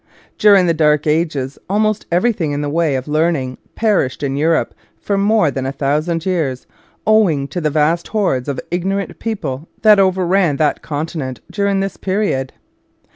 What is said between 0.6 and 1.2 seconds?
the Dark